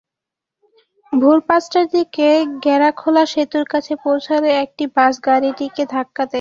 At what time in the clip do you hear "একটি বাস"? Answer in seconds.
4.63-5.13